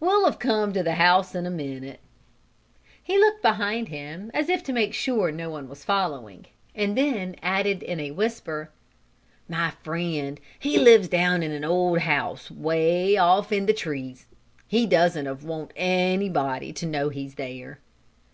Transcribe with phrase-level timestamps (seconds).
[0.00, 2.00] "We'll of come to the house in a minute."
[3.02, 7.36] He looked behind him, as if to make sure no one was following, and then
[7.42, 8.70] added in a whisper:
[9.50, 14.24] "My friend, he lives down in an old house away off in the trees.
[14.66, 17.80] He doesn't of want anybody to know he's there."